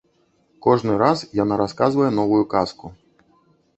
Кожны 0.67 0.95
раз 1.01 1.21
яна 1.43 1.59
расказвае 1.63 2.11
новую 2.19 2.43
казку. 2.55 2.95